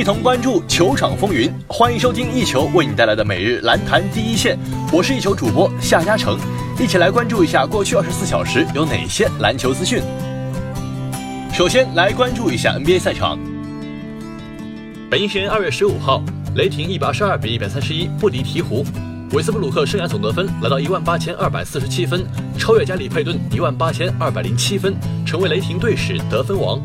[0.00, 1.52] 一同关注球场风云。
[1.68, 4.58] 欢迎收听一球为你带来的每日篮坛第一线，
[4.90, 6.38] 我是一球主播夏嘉诚，
[6.80, 10.02] 一起来关注一下过去二十四小时有哪些篮球资讯。
[11.52, 13.38] 首先来关注一下 NBA 赛场。
[15.10, 16.22] 北京时间二月十五号，
[16.54, 18.82] 雷霆一百二十二比一百三十一不敌鹈鹕。
[19.32, 22.24] 韦斯布鲁克生涯总得分来到一万八千二百四十七分，
[22.58, 24.94] 超越加里佩顿一万八千二百零七分，
[25.26, 26.80] 成为雷霆队史得分王。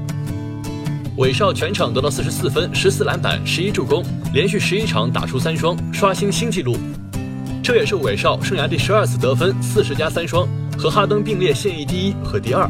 [1.18, 6.76] 韦少全场得到四十四分、十四篮板、十一助攻，连续十一场打出三双，刷新新纪录。
[7.64, 10.46] 这也是韦少生涯第十二次得分四十加三双，
[10.78, 12.70] 和哈登并列现役第一和第二。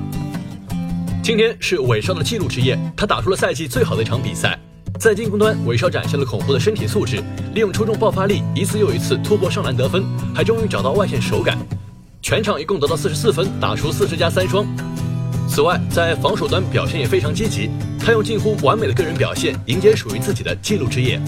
[1.23, 4.59] 今天是韦少的纪录之夜，他打出了赛季最好的一场比赛。
[4.99, 7.23] 在进攻端，韦少展现了恐怖的身体素质，
[7.55, 10.05] 利用出众爆发力，一次又一次突破上篮得分，
[10.35, 11.57] 还终于找到外线手感。
[12.21, 14.63] 全场一共得到四十四分，打出四十加三双。
[15.49, 17.71] 此外，在防守端表现也非常积极，
[18.05, 21.19] 他用近乎完美的个人表现迎接属于自己的纪录之夜。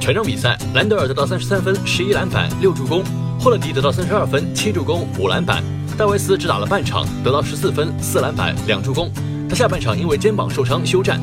[0.00, 3.02] 全场比赛，兰德尔得到三十三分、十一篮板、六助攻；
[3.38, 5.62] 霍勒迪得到三十二分、七助攻、五篮板；
[5.98, 9.12] 戴维斯只打了半场，得到十四分、四篮板、两助攻。
[9.46, 11.20] 他下半场因为肩膀受伤休战。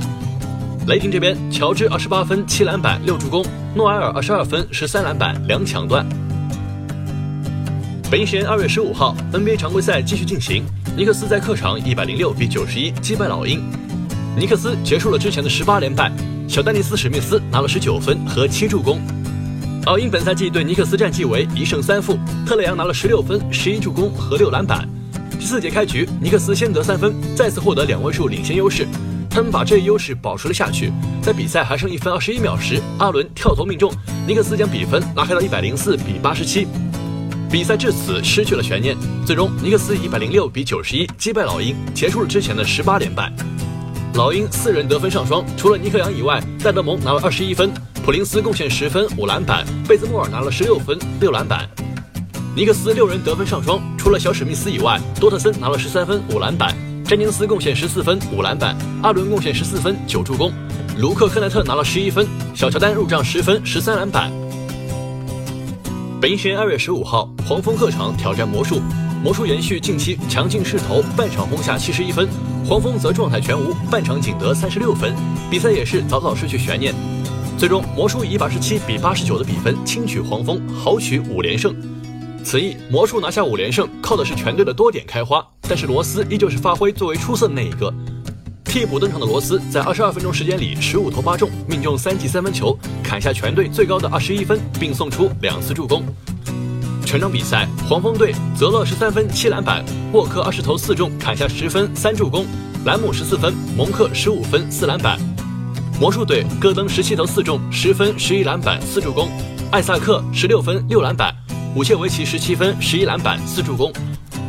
[0.86, 3.42] 雷霆这边，乔治二十八分、七篮板、六助攻；
[3.76, 6.08] 诺埃尔二十二分、十三篮板、两抢断。
[8.12, 10.64] 北京时间二月十五号，NBA 常规赛继续进行，
[10.96, 13.64] 尼克斯在客场一百零六比九十一击败老鹰。
[14.38, 16.12] 尼克斯结束了之前的十八连败，
[16.48, 19.02] 小丹尼斯史密斯拿了十九分和七助攻。
[19.86, 24.88] 老鹰本赛季对尼克斯战绩为一胜三负，特雷杨拿了十六分、十一助攻和六篮板。
[25.38, 28.88] 第四节开局，尼克斯先得三分，再次获得两位数领先优势。
[29.30, 30.92] 他们把这一优势保持了下去，
[31.22, 33.92] 在比赛还剩一分二十一秒时，阿伦跳投命中，
[34.28, 36.68] 尼克斯将比分拉开到一百零四比八十七。
[37.52, 43.32] 比赛至此失去了悬念，最终尼克斯一百零六比九十一击败老鹰，结束了之前的十八连败。
[44.20, 47.72] 老鹰四人得分上双，除了尼克杨以外，戴德蒙拿了二十一分，
[48.04, 51.66] 普林斯贡献十分五篮板，贝兹莫尔拿了十六分六篮板。
[52.54, 56.76] 尼克斯六人得分上双，除了小史密斯以外，多特森拿了十三分五篮板。
[57.06, 60.52] 詹宁斯贡献十四分五篮板，阿伦贡献十四分九助攻，
[60.98, 64.30] 卢克科奈特拿了十一分，小乔丹入账十分十三篮板。
[66.20, 68.82] 北京时间二月十五号，黄蜂客场挑战魔术，
[69.22, 72.30] 魔术延续近期强劲势头，半场轰下七十一分，
[72.66, 75.14] 黄蜂则状态全无，半场仅得三十六分，
[75.52, 76.96] 比赛也是早早失去悬念。
[77.58, 81.76] 最终，魔术以八十七比八十九的比分轻取黄蜂，豪取五连胜。
[82.46, 87.94] 此役魔术拿下五连胜，靠的是全队的多点开花，但是罗斯依旧是发挥最为出色的那一个。
[88.64, 96.06] 替补登场的罗斯在二十二分钟时间里十五投八中，命中三记三分球，砍下全队最高的二十一分，并送出两次助攻。
[97.06, 99.84] 全场比赛，黄蜂队泽勒十三分七篮板，
[100.14, 102.46] 沃克二十投四中，砍下十分三助攻，
[102.86, 105.18] 兰姆十四分，蒙克十五分四篮板。
[106.00, 109.28] 魔术队戈登十七投四中，十分十一篮板四助攻，
[109.72, 111.34] 艾萨克十六分六篮板。
[111.76, 113.92] 武切维奇十七分、十一篮板、四助攻；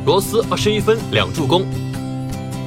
[0.05, 1.65] 罗斯二十一分、两助攻。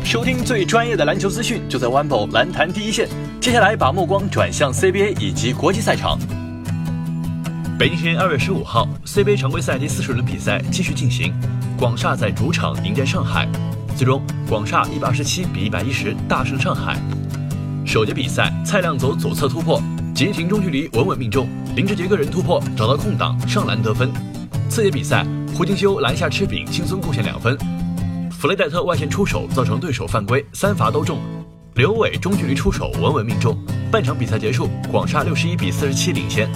[0.04, 3.08] 收听最专业的篮球资讯，就在 o n e 篮坛第一线。
[3.40, 6.18] 接下来把目光转向 CBA 以及国际赛场。
[7.84, 11.34] 北京时间二月十五号，CBA 常规赛第四十轮比赛继续进行，
[11.78, 13.46] 广厦在主场迎战上海，
[13.94, 16.98] 最终广厦一百二十七比一百一十大胜上海。
[17.86, 19.84] 首节比赛，蔡亮走左侧突破，
[20.16, 21.46] 急停中距离稳稳命中，
[21.76, 24.10] 林志杰个人突破找到空档上篮得分。
[24.70, 27.54] 次节比赛，胡金修篮下吃饼，轻松贡献两分；
[28.32, 31.18] 弗雷戴特外线出手，造成对手犯规，三罚都中；
[31.76, 33.58] 刘伟中距离出手，稳稳命中。
[33.92, 36.50] 半场比赛结束，广厦六十一比四十七领先。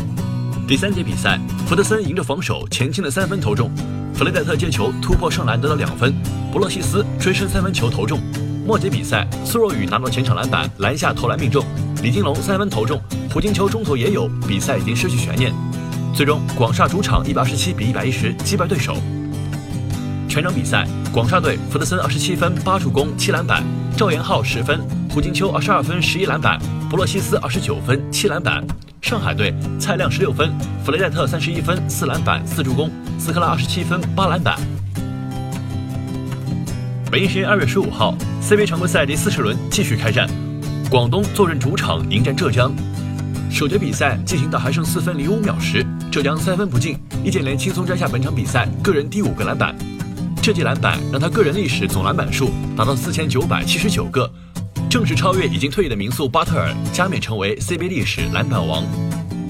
[0.67, 3.72] 第三节比赛，福德森迎着防守前进的三分投中，
[4.13, 6.13] 弗雷戴特接球突破上篮得到两分，
[6.51, 8.19] 博洛西斯追身三分球投中。
[8.66, 11.63] 末节比赛，苏若雨拿到前场篮板，篮下投篮命中，
[12.03, 13.01] 李金龙三分投中，
[13.33, 15.53] 胡金秋中投也有，比赛已经失去悬念。
[16.13, 18.97] 最终，广厦主场一百二十七比一百一十击败对手。
[20.27, 23.63] 全场比赛，广厦队福德森二十七分八助攻七篮板，
[23.95, 24.81] 赵延浩十分，
[25.12, 26.59] 胡金秋二十二分十一篮板，
[26.89, 28.68] 博洛西斯二十九分七篮板。
[29.07, 30.51] 上海队蔡亮十六分，
[30.83, 34.59] 弗雷戴特三十一分四篮板四助攻，斯科拉二十七分八篮板。
[37.09, 38.13] 北京时间二月十五号
[38.44, 40.27] ，CBA 常规赛第四十轮继续开战，
[40.89, 42.69] 广东坐镇主场迎战浙江。
[43.50, 49.74] 首节比赛进行到还剩四分零五秒时，浙江三分不进，易建联轻松摘下本场比赛个人第五个篮板。
[50.44, 54.30] 这记篮板让他个人历史总篮板数达到四千九百七十九个，
[54.89, 58.86] 正式超越已经退役的名宿巴特尔，加冕成为 CBA 历史篮板王。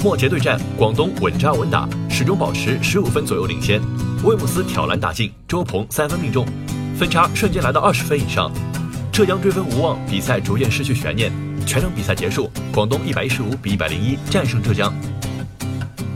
[0.04, 3.80] 末节对战，广东稳扎稳打，始终保持十五分左右领先。
[4.24, 6.44] 威姆斯挑篮打进，周鹏三分命中，
[6.98, 8.52] 分差瞬间来到二十分以上。
[9.12, 11.32] 浙江追分无望，比赛逐渐失去悬念。
[11.68, 14.92] 全场比赛结束，广东一百一十五比一百零一战胜浙江。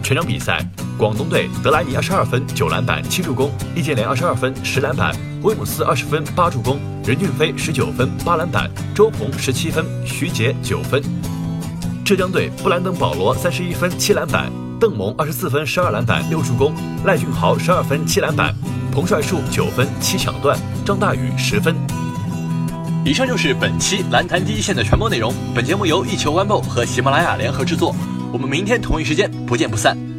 [0.02, 0.68] 全场比赛，
[0.98, 11.02] 广东队德莱尼二十二分九篮板七助攻，易建联二十二分十篮板，威姆斯二十分八助攻，任骏飞十九分八篮板，周鹏十七分，徐杰九分。
[12.06, 16.74] 浙江队布兰登·保罗三十一分七篮板，邓蒙二十四分十二篮板六助攻，
[17.06, 18.54] 赖俊豪十二分七篮板，
[18.92, 21.76] 彭帅树九分七抢断，张大宇十分。
[23.04, 25.34] 以上就是本期篮坛第一线的全部内容。
[25.56, 27.96] 本节目由一球 One Ball 和喜马拉雅联合制作。
[28.32, 30.11] 我们明天同一时间不见不散。